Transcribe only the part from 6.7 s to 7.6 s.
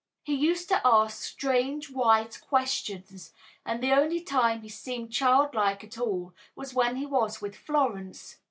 when he was with